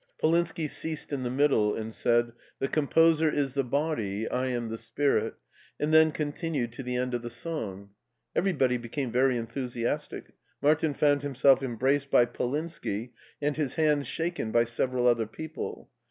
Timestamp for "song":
7.29-7.91